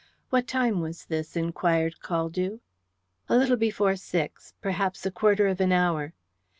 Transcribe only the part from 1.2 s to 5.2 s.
inquired Caldew. "A little before six perhaps a